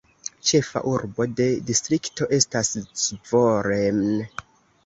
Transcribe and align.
Ĉefa 0.51 0.81
urbo 0.91 1.27
de 1.41 1.45
distrikto 1.67 2.29
estas 2.39 2.73
Zvolen. 3.05 4.03